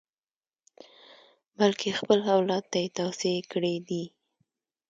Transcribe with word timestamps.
بلکې 1.59 1.89
خپل 1.99 2.19
اولاد 2.35 2.63
ته 2.71 2.77
یې 2.83 2.89
توصیې 2.97 3.41
کړې 3.51 3.75
دي. 3.87 4.03